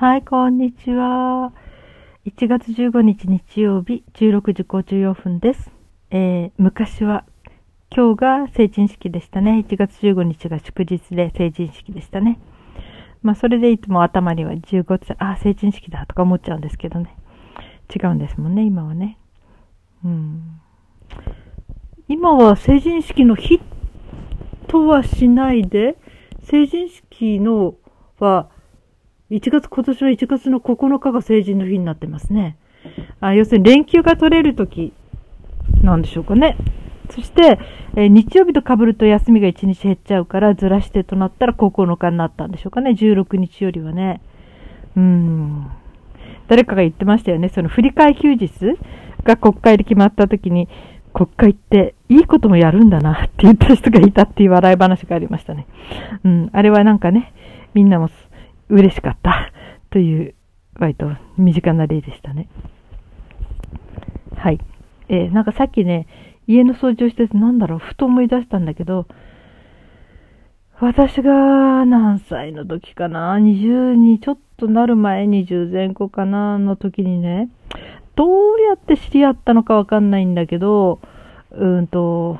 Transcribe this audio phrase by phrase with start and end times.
[0.00, 1.52] はい、こんにちは。
[2.24, 5.72] 1月15日日曜日16時54分です。
[6.12, 7.24] えー、昔は、
[7.90, 9.66] 今日が成人式でしたね。
[9.68, 12.38] 1月15日が祝日で成人式でしたね。
[13.22, 17.16] まあ、それでいつも頭には15歳、あ、成人式だとか思っちゃうんですけどね。
[17.92, 19.18] 違うんですもんね、今はね。
[20.04, 20.60] うん。
[22.06, 23.60] 今は成人式の日
[24.68, 25.98] とはしないで、
[26.44, 27.74] 成人式の
[28.20, 28.48] は、
[29.30, 32.56] 1月、今年は1月の9日が成人の日になってますね。
[33.20, 34.94] あ要するに連休が取れる時
[35.82, 36.56] なんでしょうかね。
[37.10, 37.58] そして、
[37.94, 42.92] えー、日曜日と被ると休みが1日減っちゃうからずらしてとなったら9日になったんでしょうかね。
[42.92, 44.22] 16日よりはね。
[44.96, 45.66] うん。
[46.48, 47.50] 誰かが言ってましたよね。
[47.50, 48.50] その振り替え休日
[49.24, 50.68] が国会で決まった時に、
[51.12, 55.66] 国会っていいこともやるんだなって言った人がいたっていう笑い話がありましたね。
[56.24, 56.50] うん。
[56.54, 57.34] あれはなんかね、
[57.74, 58.08] みんなも
[58.68, 59.52] 嬉しかった
[59.90, 60.34] という、
[60.78, 62.48] 割と身近な例でしたね。
[64.36, 64.60] はい。
[65.08, 66.06] えー、なんかさっきね、
[66.46, 69.06] 家の掃除をしててなんだろう、ふと思い出したんだけど、
[70.80, 77.50] 私が何歳の時かな、20にちょっとなる前、20前後かな、の時にね、
[78.14, 81.00] どうやって知り合ったのかわかんないんだけど、
[81.50, 82.38] うんと、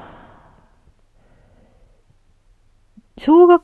[3.19, 3.63] 小学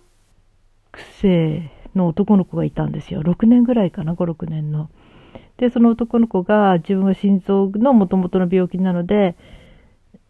[1.20, 3.22] 生の男の子がいたんですよ。
[3.22, 4.90] 6年ぐらいかな、5、6年の。
[5.56, 9.36] で、その男の子が自分は心臓の元々の病気なので、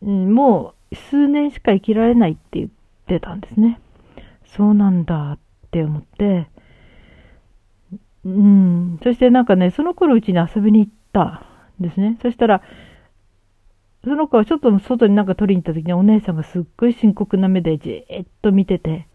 [0.02, 2.68] うん、もう数年しか生きられないって言っ
[3.06, 3.80] てたんですね。
[4.56, 5.38] そうなんだっ
[5.70, 6.48] て思って、
[8.24, 11.46] うん、そしてなんかね、その頃うちに遊びに行った
[11.80, 12.18] んですね。
[12.22, 12.62] そしたら、
[14.04, 19.08] その子はちょっと外になんか取りに行った時にお姉さんがすっごい深刻な目でじーっと見てて、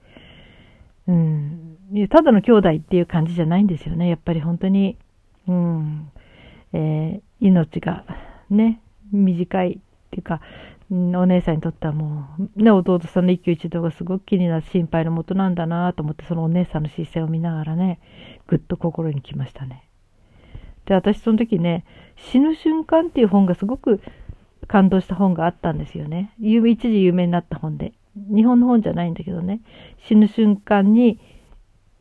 [1.10, 4.08] うん、ただの兄弟っていう感じじゃないんですよね。
[4.08, 4.96] やっぱり本当に、
[5.48, 6.12] うん、
[6.74, 8.06] えー、命が
[8.52, 8.80] ね、
[9.12, 9.78] 短いっ
[10.12, 10.40] ていうか、
[10.92, 18.00] お姉さんにとってはもう、ね、弟さんの一挙一動がすごく気になる心配のもとなんだなと思って、そのお姉さんの姿勢を見ながらね、
[18.48, 19.84] ぐっと心に来ましたね。
[20.86, 21.86] で、私その時ね、
[22.18, 24.02] 死ぬ瞬間っていう本がすごく
[24.68, 26.34] 感動した本があったんですよね。
[26.40, 27.94] 一時有名になった本で。
[28.34, 29.62] 日本の本じゃないんだけどね、
[30.08, 31.20] 死ぬ瞬間に、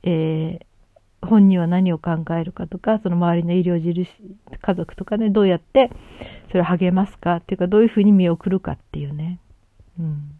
[0.02, 4.06] えー、本人は何を考えるかとか、その周りの医療印、
[4.60, 5.90] 家族とかね、どうやって
[6.48, 9.40] それを励ますかっていうか、どういうふうに見送るかっていうね。
[9.98, 10.38] うん。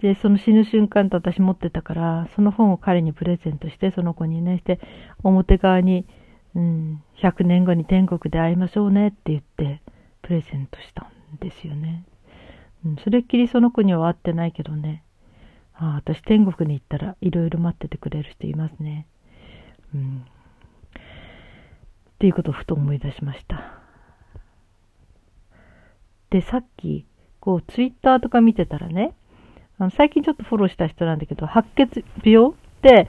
[0.00, 4.80] で、その死ぬ瞬間と私持ってたから、その本を彼にプレゼントして、その子にね、して、
[5.22, 6.06] 表側に、
[6.54, 9.82] うん、100年後に天国で会いましょうねって言って、
[10.22, 12.04] プレゼントしたんですよね。
[12.84, 15.04] うん、それっきりその子には会ってないけどね。
[15.74, 19.06] ああ、私天国に行ったらいろいろ待っててくれる人いますね。
[19.94, 20.18] うん。
[20.20, 20.22] っ
[22.18, 23.80] ていうことをふと思い出しました。
[26.30, 27.06] で、さっき、
[27.40, 29.14] こう、ツイッターとか見てたらね、
[29.78, 33.08] あの最近ちょっとフォローした人なんだけど、白血病って、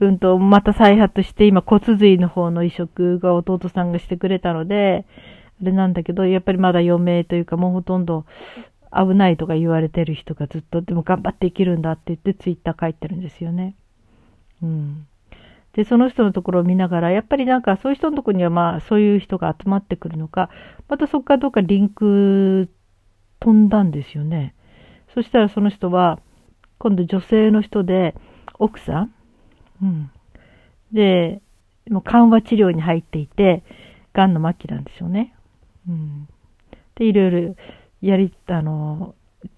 [0.00, 5.06] うんと、また再発して、今骨髄の方の移植が弟さんがしてくれたので、
[5.62, 8.26] あれなんだけど、やっぱりまだ余命というか、もうほとんど
[8.94, 13.74] 危ないとか言われてる人がずっと、でも頑張って生きるんだって言ってツイッター書いてるんですよね。
[14.62, 15.06] うん。
[15.72, 20.50] で、その人のところを見ながら、やっぱりなんかそういう人のところにはまあそういう人が集まってくるのか、
[20.88, 22.68] またそこからどうかリンク
[23.40, 24.54] 飛んだんですよね。
[25.14, 26.20] そしたらその人は、
[26.78, 28.14] 今度女性の人で、
[28.58, 29.14] 奥さん？
[29.82, 30.10] うん。
[30.92, 31.40] で、
[31.90, 33.62] もう緩和治療に入っていて、
[34.12, 35.34] 癌の末期なんでしょうね。
[35.88, 36.28] うん。
[36.96, 37.56] で、いろいろ
[38.02, 39.14] やり、あの、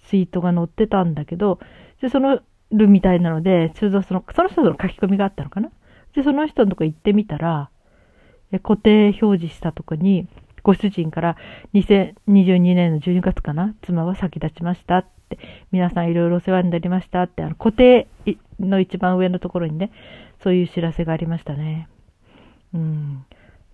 [0.09, 1.59] ツイートが載ってたんだけど、
[2.01, 2.41] で、その、
[2.71, 5.71] るみたいなので、通常その、その人の書き込みがあったのかな？
[6.15, 7.71] で、その人のとこ行ってみたら、
[8.63, 10.29] 固定表示したとこに、
[10.63, 11.37] ご主人から
[11.75, 13.75] 2022年の12月かな？
[13.83, 15.39] 妻は先立ちましたって、
[15.73, 18.09] 皆さんいろいろお世話になりましたって、あの固定
[18.59, 19.93] の一番上のところにね、
[20.43, 21.89] そういう知らせがありましたね。
[22.73, 23.25] うん。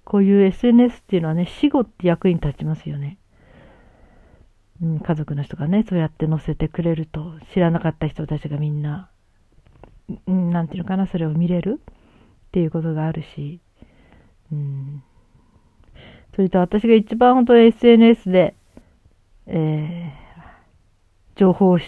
[0.04, 3.16] こういう SNS っていうのはね、死後って役に立ちますよね。
[4.82, 9.10] うん、家族の人がね、そうやって載せてくれると、知らなかった人たちがみんな、
[10.26, 13.60] うん、なんていうのかな、それを見れるっていうことがあるし、
[14.50, 15.02] うん。
[16.34, 18.54] それと私が一番本当に SNS で、
[19.46, 21.86] えー、情報を知っ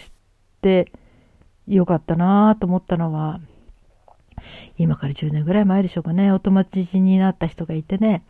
[0.61, 0.91] て
[1.67, 3.39] よかったなと思ったのは、
[4.77, 8.23] 今から10年ぐらい前でしょうかね、お友達になった人がいてね、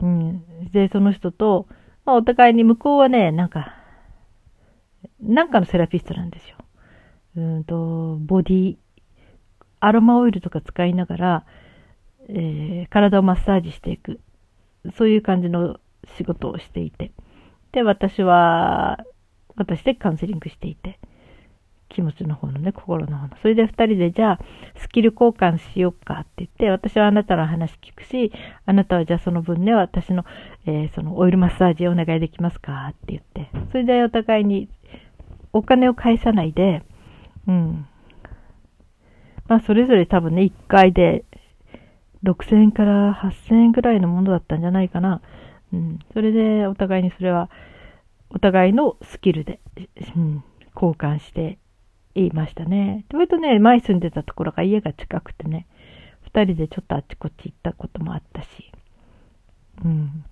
[0.00, 0.70] うん。
[0.72, 1.66] で、その人と、
[2.04, 3.81] まあ、お互いに向こうはね、なんか、
[5.22, 6.56] なんかのセラピストなんですよ。
[7.36, 8.76] うんと、ボディ、
[9.80, 11.46] アロマオイルとか使いながら、
[12.28, 14.20] えー、体をマッサージしていく。
[14.96, 15.78] そういう感じの
[16.16, 17.12] 仕事をしていて。
[17.72, 18.98] で、私は、
[19.56, 20.98] 私でカウンセリングしていて。
[21.92, 23.36] 気持ちの方のね、心の方の。
[23.42, 24.40] それで二人で、じゃあ、
[24.76, 28.32] スキル交換しようかって言って、私はあなたの話聞くし、
[28.64, 30.24] あなたはじゃあその分ね、私の、
[30.66, 33.50] えー、そのオイルマッサージをお願いできますかって言って。
[33.70, 34.68] それでお互いに、
[35.52, 36.82] お金を返さないで、
[37.46, 37.86] うん。
[39.48, 41.24] まあ、それぞれ多分ね、1回で
[42.24, 45.20] 6000円から8000円ぐらいのものだったんじゃないかな。
[45.72, 45.98] うん。
[46.12, 47.50] それで、お互いにそれは、
[48.30, 49.60] お互いのスキルで、
[50.16, 50.44] うん、
[50.74, 51.58] 交換して
[52.14, 53.04] いましたね。
[53.12, 55.66] 割とね、前住んでたところが家が近くてね、
[56.32, 58.48] 2人でちょっとあっちこっち行ったこともあったし、
[59.84, 60.24] うん。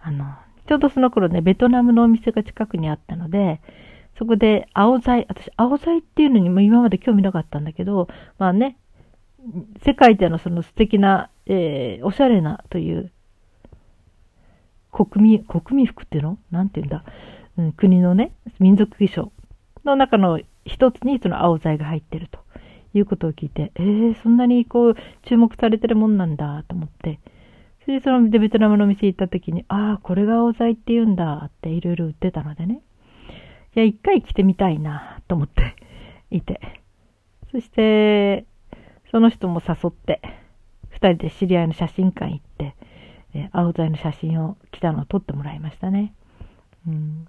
[0.00, 0.34] あの、
[0.66, 3.60] ちょうどその頃ね、ベトナムのお店が近くにあったので、
[4.20, 8.06] そこで青材、私青材っていうのにも今まで興味なかったんだけど、
[8.38, 8.76] まあね、
[9.82, 13.10] 世界でのその素敵な、えー、おしゃれなという
[14.92, 16.38] 国民、国民服っていうの？
[16.50, 17.04] なんて言うんだ、
[17.56, 19.32] うん、国のね、民族衣装
[19.84, 22.38] の中の一つにその青材が入ってると。
[22.92, 27.20] いうことを聞いて、えー、そんなにこう注目されてるもんなんだと思って、
[27.84, 32.82] それでそのベトナムの店行った時に、ああ、これが青材って言うんだっていろいろ売ってたのでね、
[33.76, 35.76] いや、一回着てみたいなと思って
[36.30, 36.60] いて。
[37.50, 38.46] そして、
[39.10, 40.20] その人も誘って、
[40.88, 42.74] 二人で知り合いの写真館行って、
[43.32, 46.12] え青材の写真を来たのを撮ってもらいましたね。
[46.86, 47.26] うん、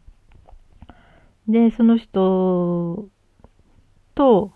[1.48, 3.08] で、その人
[4.16, 4.52] と、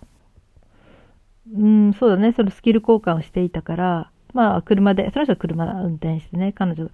[1.54, 6.90] うん、そうだね、そのスキル交換をしていたから、まあ、車で、その人は車運転してね、彼女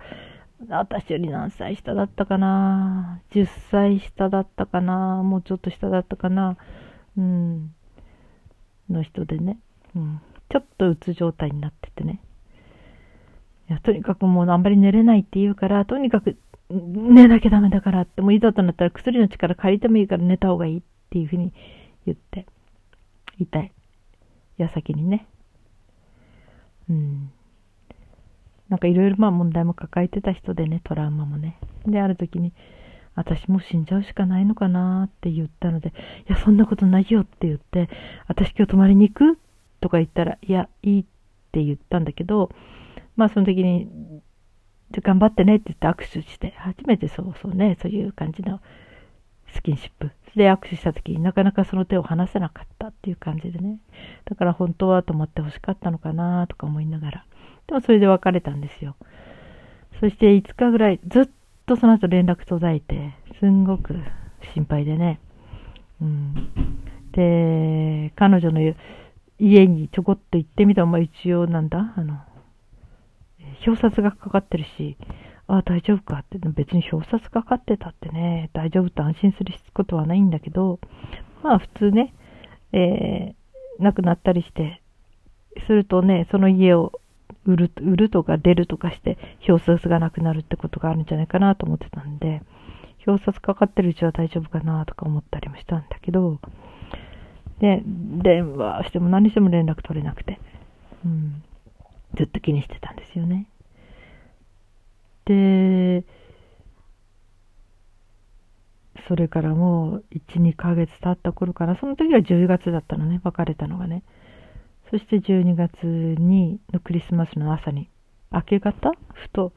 [0.69, 5.23] 私より何歳下だったかな ?10 歳下だったかな？
[5.23, 6.57] もうちょっと下だったかな？
[7.17, 7.73] うん。
[8.89, 9.59] の人でね。
[9.95, 10.21] うん。
[10.49, 12.21] ちょっとうつ状態になっててね。
[13.69, 16.37] いや、とにかくもうあんまり寝れないって言うから、とにかく
[16.69, 21.53] 寝なきゃダメだからって、もういざとなったら薬の力借りてもいいから寝た方がいいっていうふうに
[22.05, 22.45] 言って、
[23.39, 23.71] 痛い。
[24.57, 25.25] 矢先にね。
[26.89, 27.31] うん。
[28.71, 31.59] なんかいろいろまあ問題も抱えてた人でね、トラウマもね。
[31.85, 32.53] で、ある時に、
[33.15, 35.91] 私も死んじゃうしかないのかなって言ったので、い
[36.31, 37.89] や、そんなことないよって言って、
[38.29, 39.37] 私今日泊まりに行く？
[39.81, 41.05] とか言ったら、いや、いいっ
[41.51, 42.49] て言ったんだけど、
[43.17, 43.89] まあその時に、
[45.01, 48.61] 頑張ってねって言って握手して、初めてそうそうね、そういう感じの
[49.53, 50.11] スキンシップ。
[50.33, 53.79] で握手した時になかなかその手を離せなかったっていう感じでね。
[54.23, 57.25] だから本当は泊まってほしかったのかなとか思いながら。
[57.71, 58.97] でもそれで別れたんですよ。
[60.01, 61.29] そして5日ぐらいずっ
[61.65, 63.95] とその後連絡途絶えて、すんごく
[64.53, 65.21] 心配でね。
[66.01, 66.49] うん。
[67.13, 68.59] で、彼女の
[69.39, 72.19] 家にちょこっと行ってみたら、まあ一応なんだあの、
[73.65, 74.97] 表札がかかってるし、
[75.47, 80.81] ああ、大丈夫かって、別に表札かかってたってね、大丈夫って安心することはないんだけど、
[81.41, 82.13] まあ普通ね、
[82.73, 84.81] えー、亡くなったりして、
[85.67, 86.99] するとね、その家を
[87.45, 89.17] 売る、売るとか出るとかして、
[89.47, 92.41] 表札がなくなるってことがあるんじゃないかなと思ってたんで、
[93.07, 96.39] 表札かかってるうちは大丈夫かなとか思ったりもしたんだけど、
[97.59, 100.39] で、電話しても何しても連絡取れなくて、
[101.05, 101.43] うん、
[102.15, 103.47] ずっと気にしてたんですよね。
[105.25, 106.03] で、
[109.07, 114.03] それからもう1、2ヶ月経った頃から、その時は10月だったのね、別れたのがね。
[114.91, 117.89] そして12月にのクリスマスの朝に、
[118.29, 118.91] 明け方？
[119.13, 119.53] ふと、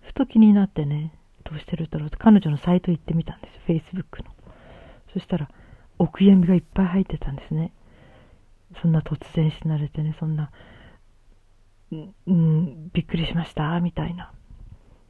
[0.00, 1.12] ふと気になってね、
[1.44, 4.30] どうしてるだろうって彼女のサイト行ってみたんですよ、Facebook の。
[5.12, 5.50] そしたら、
[5.98, 7.72] お悔やみがいっぱい入ってたんですね。
[8.80, 10.50] そんな突然死なれてね、そんな、
[11.92, 14.32] うん、びっくりしました、みたいな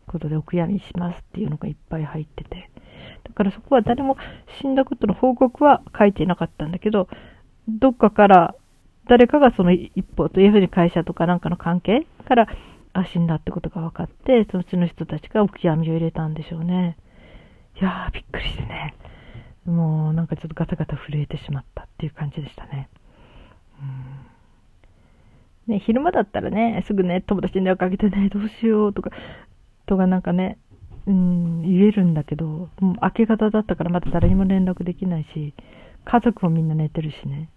[0.08, 2.70] ことでお悔やみしますっていうのがいっぱい入ってて。
[3.22, 4.16] だからそこは誰も
[4.60, 7.08] 死んだことの報告は書いていなかったんだけど、
[7.68, 8.54] どっかから
[9.08, 12.48] 誰かがその一方というふうに会社とかなんかの関係から、
[12.92, 16.96] あ、死んだってことが分かって、そのうちの人たちがお悔やみを入れたんでしょうね。
[17.80, 18.94] いやー、びっくりしてね。
[19.66, 22.88] もうなんかちょっとガタガタ震えてしまったっていう感じでしたね。
[25.66, 29.10] うん、ね、昼間だったらね、すぐね、友達に電話かけてね、どうしようとか、
[29.86, 30.58] とかなんかね、
[31.06, 35.54] うん、言えるんだけど、もう明け方だったからまだ誰にも連絡できないし、
[36.04, 37.48] 家族もみんな寝てるしね。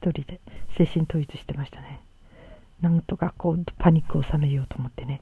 [0.00, 0.40] 一人で
[0.76, 2.00] 精神統一してましたね。
[2.80, 5.20] なんとかこうパニックを収めようと思ってね。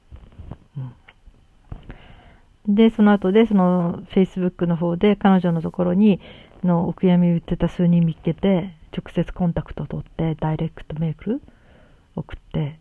[2.67, 6.21] うん、で、その後で、その Facebook の方で彼女のところに
[6.63, 11.41] のお悔やみを言ってた数人見つけて、直接コンタクトを取って、ダイレクトメール
[12.15, 12.79] 送って、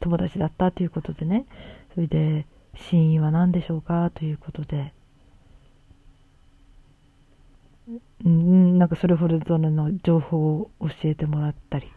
[0.00, 1.46] 友達だったということでね、
[1.94, 4.10] それで、死因は何でしょうか？
[4.14, 4.94] ということで、
[8.24, 11.90] うん、なんかそれほどの情報を教えてもらったり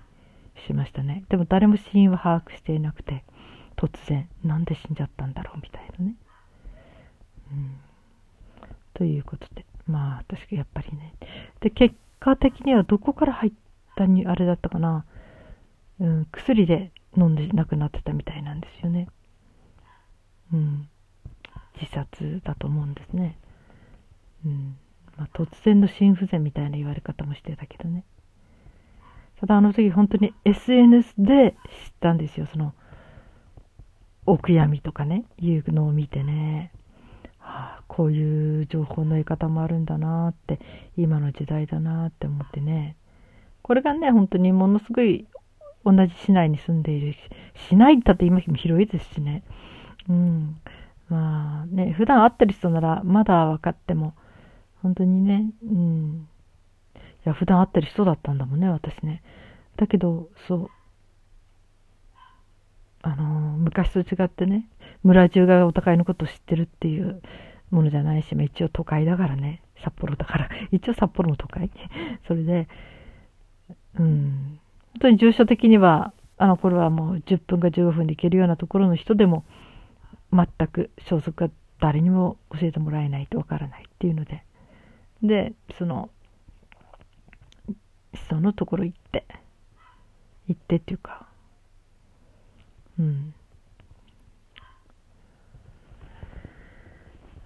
[0.67, 1.23] しましたね。
[1.29, 3.23] でも誰も死因は把握していなくて、
[3.77, 6.15] 突然、なんで死んじゃったんだろうみたいなね。
[7.51, 7.77] うん、
[8.93, 11.13] ということで、まあ私がやっぱりね。
[11.59, 13.53] で、結果的にはどこから入っ
[13.95, 15.05] たに、あれだったかな、
[15.99, 19.07] うん、薬で飲んで亡くなってたみたいなんですよね。
[20.53, 20.89] うん。
[21.79, 23.37] 自殺だと思うんですね。
[24.45, 24.77] うん。
[25.17, 28.03] まあ、突然の心不全みたいな言われ方もしてたけどね。
[29.39, 31.55] ただあの時本当に SNS で
[31.85, 32.47] 知ったんですよ。
[32.51, 32.73] その、
[34.25, 36.71] お悔やみとかね、いうのを見てね。
[37.39, 40.59] はあ、こういう情報の得方もあるんだなって、
[40.97, 42.95] 今の時代だなって思ってね。
[43.61, 45.27] これがね、本当にものすごい
[45.85, 47.19] 同じ市内に住んでいるし、
[47.69, 49.43] 市内だって今広いですしね。
[50.09, 50.59] うん。
[51.09, 54.15] まあね、普段会ってる人ならまだ分かっても、
[54.85, 56.27] 本当にね、うん。
[56.95, 59.23] いや、普段会ってる人だったんだもんね、私ね。
[59.77, 60.69] だけど、そう。
[63.01, 63.23] あの
[63.57, 64.67] 昔と違ってね、
[65.01, 67.19] 村中がお互いのことを知ってるっていう
[67.71, 70.49] ものじゃないし、まあ一応都会だからね、札幌だから。
[70.71, 71.71] 一応札幌も都会。
[72.27, 72.67] それで、
[73.97, 74.59] うん。
[74.93, 79.45] 本当に住所的には、あの頃はもう10分か15分で行けるようなところの人でも、
[80.31, 84.43] 全く消息が誰にも教えてもらえないとわからないっていうので、
[85.21, 86.09] で、その、
[88.13, 89.25] 人のところ行って、
[90.47, 91.27] 行ってっていうか、
[92.99, 93.33] うん。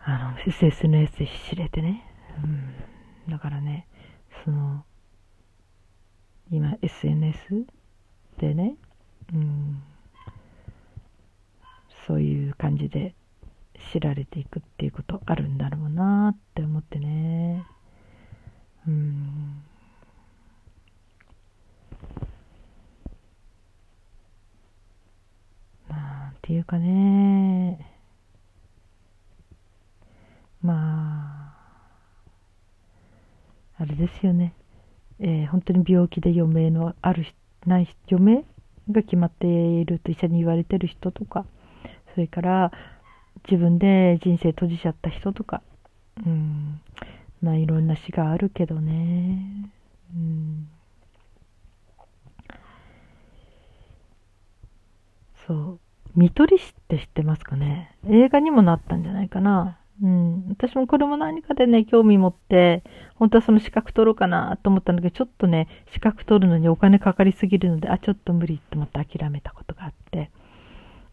[0.02, 2.04] あの、SNS で知れてね。
[2.44, 3.32] うん。
[3.32, 3.88] だからね、
[4.44, 4.84] その、
[6.52, 7.66] 今 SNS
[8.40, 8.76] でね、
[9.34, 9.84] うん、
[12.08, 13.14] そういう感じで
[13.92, 17.66] 知られていくっていうことあるんだろうなって思ってね。
[18.88, 19.64] うん。
[25.88, 25.96] ま
[26.30, 27.96] あ、ていうかね、
[30.62, 31.54] ま
[33.78, 34.54] あ、あれですよね。
[35.20, 37.26] えー、本当に病気で余命のある
[37.66, 38.46] ない余命
[38.90, 41.46] が決まっていると医者に言われてる人とか
[42.14, 42.72] それから
[43.46, 45.62] 自分で人生閉じちゃった人とか。
[46.26, 46.82] うん。
[47.42, 49.72] まあいろんな死があるけどね。
[50.16, 50.68] うん。
[55.48, 55.80] そう。
[56.16, 57.96] 見取り師って知ってますかね？
[58.08, 59.78] 映画にもなったんじゃないかな。
[60.02, 60.48] うん。
[60.50, 62.84] 私もこれも何かでね、興味持って、
[63.16, 70.32] 本当はその資格取ろうかなと思ったんだけど、ちょっとね、資格取るのにお金かかりすぎるので、あ、ちょっと無理と思って諦めたことがあって。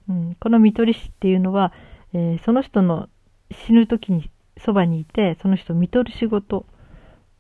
[0.09, 0.35] うん。
[0.41, 1.73] この見取り師っていうのは、
[2.15, 3.09] えー、その人の
[3.51, 6.67] 死ぬ時にそばにいて、その人を見取る仕事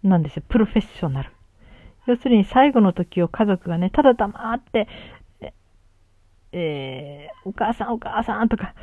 [0.02, 0.42] なんですよ。
[0.49, 1.30] プロフェッショナル。
[2.06, 4.88] 要するに最後の時を家族がね、ただ黙って、
[6.52, 8.75] えー、お母さんお母さんとか、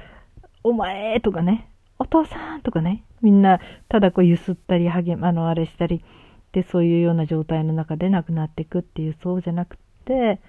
[0.63, 6.03] お前とかね、お父さんとかね、みんなただこうゆすったり、励ま、の、あれしたり、
[6.51, 10.39] で、そういうような状態の中で亡くなっていくっていう、そうじゃなくて、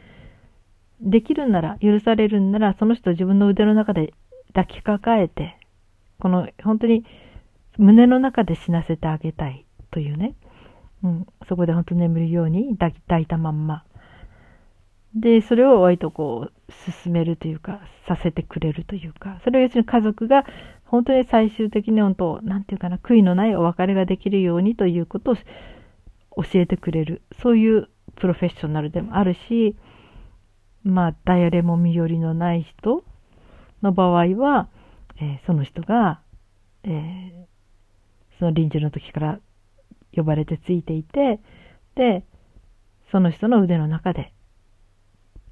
[1.00, 4.12] できるんなら、許されるんなら、その人自分の腕の中で
[4.54, 5.58] 抱きかかえて、
[6.20, 7.04] この、本当に
[7.76, 10.34] 胸の中で死なせてあげたいというね、
[11.02, 13.84] うん、そこで本当眠るように抱抱いたまんま。
[15.14, 20.44] で、それを割とこう、進めるというか、させてくれるというか、それを要するに家族が
[20.84, 29.76] 本当に最終的に本当、なんていうかな、悔いのないお別れができるようにということを教えてくれる、そういうプロフェッショナルでもあるし、
[30.82, 33.04] まあ、誰も身寄りのない人
[33.84, 34.68] の場合は、
[35.16, 36.20] えー、その人が、
[36.82, 37.32] えー、
[38.38, 39.40] その臨終の時から
[40.12, 41.40] 呼ばれてついていて、
[41.94, 42.24] で、
[43.12, 44.32] その人の腕の中で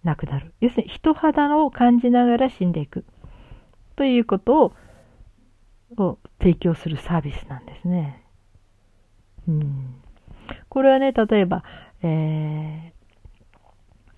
[0.03, 0.53] 亡くなる。
[0.61, 3.05] 要するに人肌を感じながら死んでいく。
[3.95, 4.73] ということを
[5.99, 8.25] を提供するサービスなんですね。
[9.47, 9.97] うん。
[10.69, 11.65] これはね、例えば、
[12.03, 12.93] え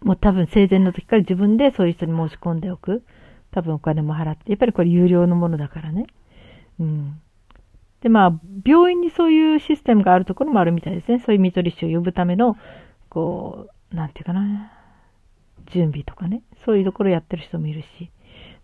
[0.00, 3.04] ー、もう多分生前の時から自分でそういう人に申し込んでおく。
[3.55, 4.51] 多分お金も払って。
[4.51, 6.07] やっぱりこれ有料のものだからね。
[6.81, 7.21] うん。
[8.01, 11.23] で、まあ、病院にそういうシステムがあるところもあるみたいですね。
[11.25, 12.57] そういう見取り師を呼ぶための、
[13.09, 14.73] こう、なんていうかな、
[15.67, 16.43] 準備とかね。
[16.65, 18.11] そういうところやってる人もいるし。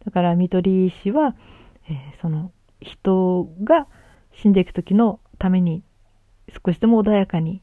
[0.04, 1.36] だから、見取り師は、
[1.88, 3.86] えー、その、人が
[4.32, 5.82] 死んでいく時のために
[6.64, 7.62] 少しでも穏やかに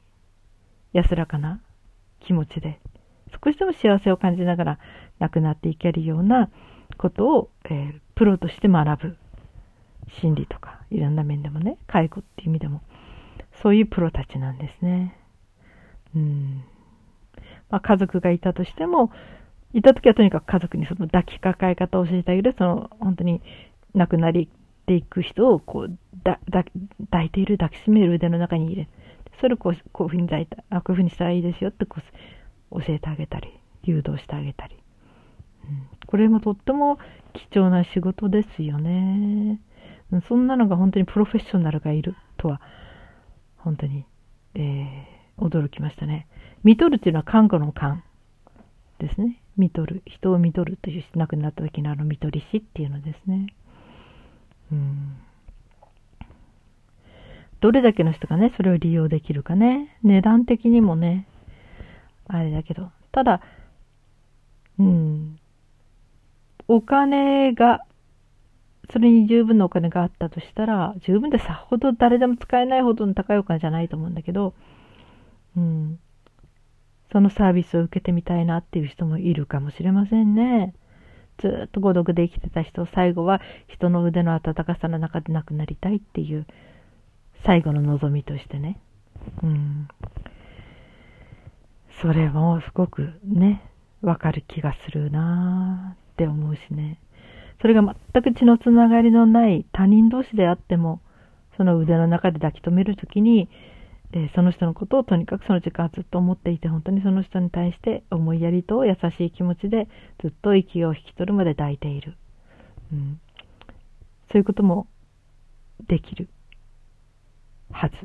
[0.93, 1.61] 安らかな
[2.19, 2.79] 気持ちで
[3.43, 4.79] 少しでも幸せを感じながら
[5.19, 6.49] 亡くなっていけるような
[6.97, 9.17] ことを、えー、プロとして学ぶ。
[10.21, 12.81] 心理とか、いろんな面でもね、介護っていう意味でも、
[13.61, 15.17] そういうプロたちなんですね。
[16.15, 16.63] うん。
[17.69, 19.11] まあ、家族がいたとしても、
[19.73, 23.41] いた時はとにかく家族にその抱きかかえ方を教えてあげる、その本当に
[23.93, 24.49] 亡くなり
[24.85, 26.63] ていく人をこうだだ
[27.11, 28.89] 抱いている、抱きしめる腕の中に入れる、
[29.41, 32.01] それをこうこういうふうに抱いた、あこういうふうにしたらいいですよってこ
[32.71, 33.49] う教えてあげたり、
[33.83, 34.77] 誘導してあげたり。
[36.07, 36.97] これもとっても
[37.51, 39.59] 貴重な仕事ですよね。
[40.27, 42.61] そんなのが本当にプロフェッショナルがいるとは、
[43.57, 44.05] 本当に、
[44.55, 46.27] えー、驚きましたね。
[46.63, 48.03] 見とるっていうのは看護の勘
[48.99, 49.41] ですね。
[49.57, 50.03] 見とる。
[50.05, 53.47] 人を見とるという亡くなった時のあの見取り師っていうのですね。
[54.71, 55.17] うん。
[57.59, 59.97] どれだけの人がね、それを利用できるかね。
[60.03, 61.27] 値段的にもね、
[62.27, 62.91] あれだけど。
[63.11, 63.41] ただ、
[64.79, 65.39] うん。
[66.67, 67.85] お金が
[68.91, 74.53] それに十分なお金があったとしたら、十分でさほど誰でも使えないほどの高いお金じゃないと思うんだけど、
[75.55, 75.99] うん。
[77.11, 80.73] そのサービスを受けてみたいなっていう人もいるかもしれませんね。
[81.37, 86.45] ずっと孤独で生きてた人、最後は人の腕の温かさの中で亡くなりたいっていう
[87.45, 88.79] 最後の望みとしてね。
[89.43, 89.87] うん。
[92.01, 93.63] それもすごくね、
[94.01, 96.99] わかる気がするなーって思うしね。
[97.61, 100.99] それが全く血のつながりのない他人同士であっても、
[101.57, 103.49] その腕の中で抱き留めるときに、
[104.13, 109.87] え、その人のことをとにかくその時間ずっと思っていて、本当にその人に対して思いやりと優しい気持ちで
[110.21, 112.17] ずっと息を引き取るまで抱いている。
[112.91, 113.19] うん、
[114.31, 114.87] そういうことも
[115.87, 116.29] できる
[117.71, 117.99] はずっ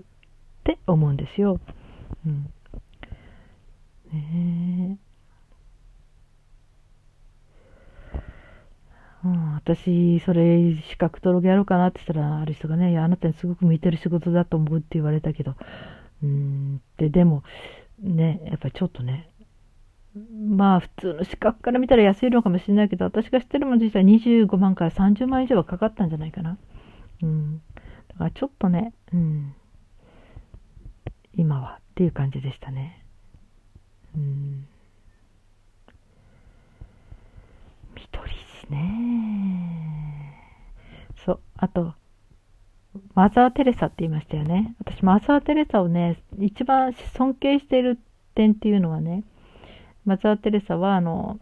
[0.64, 1.60] て思うんですよ。
[2.26, 2.50] うん、
[4.12, 5.11] ねえ。
[9.24, 15.54] うん、私、それ、資格登録やろうかなって言ったら、ある人がね、いや、あなたにすごく向いてる仕事だと思うって言われたけど、
[16.22, 17.44] うん、で、でも、
[18.00, 19.32] ね、やっぱりちょっとね、
[20.14, 26.58] まあ、普通の資格から見たら安いのかもしれないけど、私が知ってるも実際25万から30万以上はかかったんじゃないかな。
[27.22, 27.62] うん。
[28.08, 29.54] だからちょっとね、うん。
[31.34, 33.04] 今はっていう感じでしたね。
[34.14, 34.66] うん。
[38.72, 40.38] ね。
[41.24, 41.40] そう。
[41.56, 41.94] あと、
[43.14, 44.74] マザー・テレサって言いましたよね。
[44.80, 47.98] 私、マザー・テレサをね、一番尊敬している
[48.34, 49.24] 点っていうのはね、
[50.04, 51.38] マザー・テレサは、あの、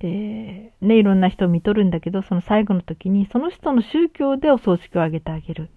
[0.00, 5.70] えー、ね、いろんな人を見とるんだけど、その最後の時に、その人の宗教でお葬式をあげてあげる。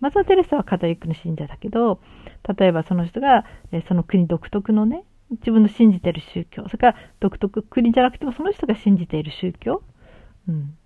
[0.00, 2.00] マザー・テレサはカトリックの信者だけど、
[2.58, 9.82] 例えばその人が、え、その国独特のね、自分の信じてる宗教、それから独特国じゃなくてもその人が信じている宗教、
[10.48, 10.76] うん、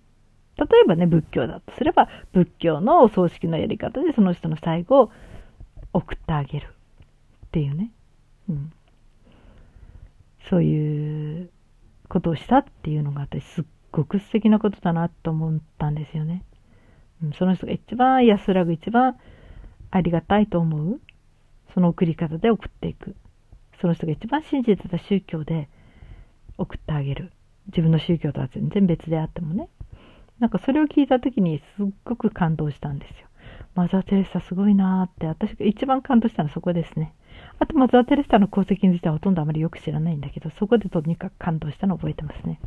[0.57, 5.11] 例えばね、仏教だとすれば、仏教のお葬式のやり方でその人の最後を
[5.93, 6.67] 送ってあげる
[7.47, 7.91] っていうね、
[8.49, 8.71] うん、
[10.49, 11.49] そういう
[12.09, 16.43] ことをしたっていうのが私すっごく素敵なことだなと思ったんですよね。
[17.23, 19.17] うん、その人が一番安らぐ、一番
[19.91, 20.99] ありがたいと思う、
[21.73, 23.15] その送り方で送っていく。
[23.81, 25.67] その人が一番信じてた宗教で
[26.57, 27.31] 送ってあげる。
[27.67, 29.69] 自分の宗教とは全然別であってもね。
[30.39, 33.27] なんかそれを聞いた時にすっごく感動したんですよ。
[33.75, 37.13] マザー・テレサすごいなーって、私が一番感動したのはそこですね。
[37.59, 42.59] あとマザー・テレサの功績についてはほとんどあまりよく知らないんだけど、そこでとにかく感動したのを覚えてますね。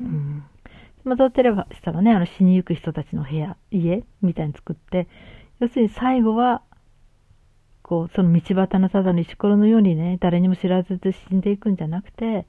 [0.00, 0.42] うん。
[1.04, 1.50] マザー・テレ
[1.84, 5.08] サはね、あの死にゆく人たちの部屋、家みたいに作って、
[5.60, 6.62] 要するに最後は
[7.88, 12.46] こう、その道端のただの石ころのようにね、誰にも知らずで死んでいくんじゃなくて、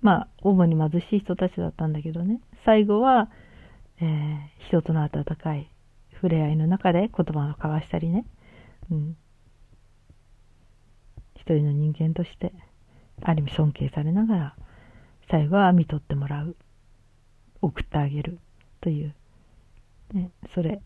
[0.00, 3.28] まあ、主に貧しい人たちだったんだけどね、最後は、
[4.00, 5.70] えー、人との温かい
[6.14, 8.24] 触れ合いの中で言葉を交わしたりね、
[8.90, 9.16] うん。
[11.34, 12.54] 一人の人間として、
[13.22, 14.56] ある意味尊敬されながら、
[15.30, 16.56] 最後は見とってもらう。
[17.60, 18.38] 送ってあげる。
[18.80, 19.14] という。
[20.14, 20.80] ね、それ、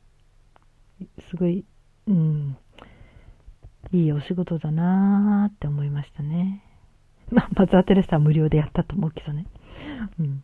[1.28, 1.64] すごい、
[2.08, 2.56] うん、
[3.92, 6.62] いいお仕事だなーって思いましたね。
[7.30, 9.46] まあ、マザー・テレサは無料でやったと思うけどね。
[10.18, 10.42] うん。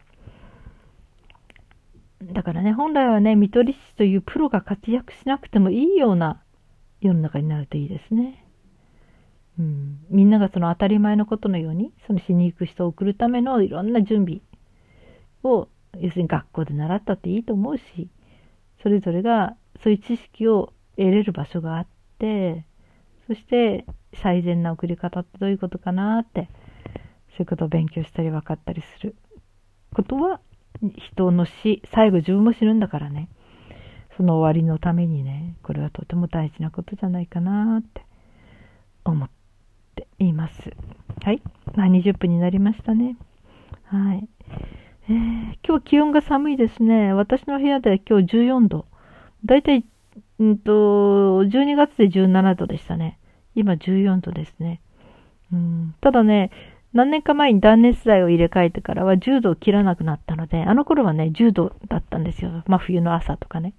[2.33, 6.43] だからね、本来はね、見取り師というプロが活躍しなくてもいいような
[7.01, 8.45] 世の中になるといいですね。
[9.59, 9.99] うん。
[10.11, 14.41] みんながその当たり前のことのように、その死に行く人を送るためのいろんな準備
[15.43, 15.69] を、
[15.99, 18.09] 要するに学校で習ったっていいと思うし、
[18.83, 21.87] それぞれがそういう知識を得れる場所があっ
[22.19, 22.65] て、
[23.27, 23.85] そして
[24.23, 26.49] 最善な送り方ってどういうことかなって、
[27.31, 29.17] そういうことを勉強したり分かったりする
[29.95, 30.41] ことは
[31.11, 33.29] 人の死、最後自分も死ぬんだからね。
[34.17, 38.07] その終わりのためにね、これはとても大事なことじゃないかなって
[39.05, 39.31] 思っ
[39.95, 40.71] ています。
[41.23, 41.43] はい。
[41.75, 43.17] まあ、20分になりましたね。
[43.85, 44.29] はい。
[45.09, 47.13] えー、今日気温が寒いですね。
[47.13, 48.87] 私の部屋で今日14度。
[49.45, 49.85] だいたい、
[50.39, 50.73] うんと、
[51.45, 53.19] 12月で17度でしたね。
[53.55, 54.81] 今14度ですね。
[55.53, 56.51] うん、ただね、
[56.93, 62.65] 何年か前に断熱材を入れ替えてからは10度を切らなくなったので、あの頃はね、10度だったんですよ。
[62.67, 63.75] まあ冬の朝とかね。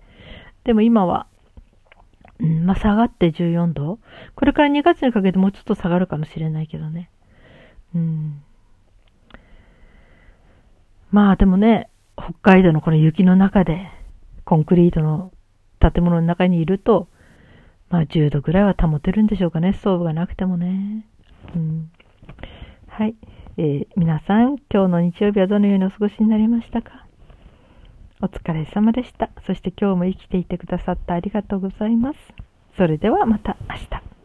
[0.64, 1.28] でも今は、
[2.40, 4.00] うん、まあ下がって14度。
[4.36, 7.10] これから2月にかけてもうちょっと下がるかもしれないけどね。
[7.96, 8.42] うん。
[11.12, 13.90] まあでもね、北海道のこの雪の中で、
[14.44, 15.32] コンクリートの
[15.92, 17.08] 建物の中にいると、
[17.90, 21.06] まあ10度ぐらいは保てるんでしょうかね、ストーブがなくてもね。
[21.56, 21.92] うん。
[22.88, 23.16] はい。
[23.58, 27.06] えー、皆さん、今日の日曜日はどのようにお過ごしになりましたか？
[28.22, 29.30] お疲れ様でした。
[29.46, 32.20] そして今日も生きていてくださってありがとうございます。
[32.76, 34.17] それではまた明日。